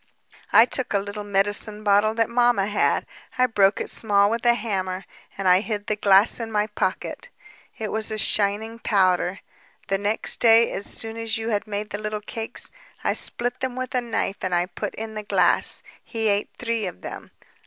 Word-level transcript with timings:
"I 0.51 0.65
took 0.65 0.95
a 0.95 0.99
little 0.99 1.23
medicine 1.23 1.83
bottle 1.83 2.15
that 2.15 2.27
mamma 2.27 2.65
had; 2.65 3.05
I 3.37 3.45
broke 3.45 3.79
it 3.79 3.87
small 3.87 4.31
with 4.31 4.43
a 4.47 4.55
hammer, 4.55 5.05
and 5.37 5.47
I 5.47 5.59
hid 5.59 5.85
the 5.85 5.95
glass 5.95 6.39
in 6.39 6.51
my 6.51 6.65
pocket. 6.65 7.29
It 7.77 7.91
was 7.91 8.09
a 8.09 8.17
shining 8.17 8.79
powder... 8.79 9.41
The 9.89 9.99
next 9.99 10.39
day, 10.39 10.71
as 10.71 10.87
soon 10.87 11.17
as 11.17 11.37
you 11.37 11.49
had 11.49 11.67
made 11.67 11.91
the 11.91 11.99
little 12.01 12.19
cakes... 12.21 12.71
I 13.03 13.13
split 13.13 13.59
them 13.59 13.75
with 13.75 13.93
a 13.93 14.01
knife 14.01 14.37
and 14.43 14.55
I 14.55 14.65
put 14.65 14.95
in 14.95 15.13
the 15.13 15.21
glass... 15.21 15.83
He 16.03 16.29
ate 16.29 16.49
three 16.57 16.87
of 16.87 17.01
them 17.01 17.29